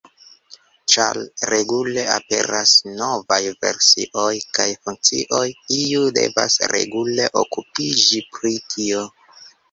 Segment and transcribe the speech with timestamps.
[0.91, 1.17] Ĉar
[1.49, 5.43] regule aperas novaj versioj kaj funkcioj,
[5.81, 9.05] iu devas regule okupiĝi pri tio.